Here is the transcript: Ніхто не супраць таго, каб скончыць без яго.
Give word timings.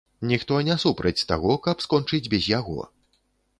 Ніхто 0.29 0.55
не 0.69 0.77
супраць 0.83 1.25
таго, 1.33 1.59
каб 1.69 1.85
скончыць 1.87 2.25
без 2.37 2.51
яго. 2.57 2.91